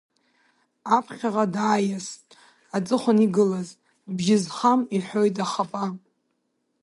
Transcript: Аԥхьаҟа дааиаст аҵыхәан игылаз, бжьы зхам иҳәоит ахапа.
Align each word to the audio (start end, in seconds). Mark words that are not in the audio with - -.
Аԥхьаҟа 0.95 1.45
дааиаст 1.53 2.25
аҵыхәан 2.75 3.19
игылаз, 3.25 3.69
бжьы 4.15 4.37
зхам 4.43 4.81
иҳәоит 4.95 5.35
ахапа. 5.45 5.85